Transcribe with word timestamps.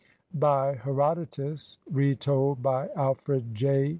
]BY 0.49 0.77
HERODOTUS; 0.77 1.77
RETOLD 1.91 2.63
BY 2.63 2.87
ALFRED 2.95 3.53
J. 3.53 3.89